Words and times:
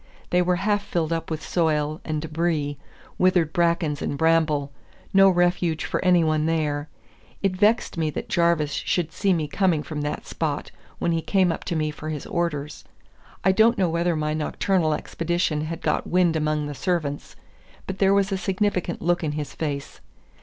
They 0.31 0.41
were 0.41 0.55
half 0.55 0.81
filled 0.83 1.13
up 1.13 1.29
with 1.29 1.47
soil 1.47 2.01
and 2.03 2.23
debris, 2.23 2.79
withered 3.19 3.53
brackens 3.53 4.01
and 4.01 4.17
bramble, 4.17 4.71
no 5.13 5.29
refuge 5.29 5.85
for 5.85 6.03
any 6.03 6.23
one 6.23 6.47
there. 6.47 6.89
It 7.43 7.55
vexed 7.55 7.99
me 7.99 8.09
that 8.09 8.27
Jarvis 8.27 8.71
should 8.73 9.11
see 9.11 9.31
me 9.31 9.47
coming 9.47 9.83
from 9.83 10.01
that 10.01 10.25
spot 10.25 10.71
when 10.97 11.11
he 11.11 11.21
came 11.21 11.51
up 11.51 11.63
to 11.65 11.75
me 11.75 11.91
for 11.91 12.09
his 12.09 12.25
orders. 12.25 12.83
I 13.43 13.51
don't 13.51 13.77
know 13.77 13.89
whether 13.89 14.15
my 14.15 14.33
nocturnal 14.33 14.95
expeditions 14.95 15.65
had 15.67 15.81
got 15.83 16.07
wind 16.07 16.35
among 16.35 16.65
the 16.65 16.73
servants, 16.73 17.35
but 17.85 17.99
there 17.99 18.11
was 18.11 18.31
a 18.31 18.39
significant 18.39 19.03
look 19.03 19.23
in 19.23 19.33
his 19.33 19.53
face. 19.53 19.99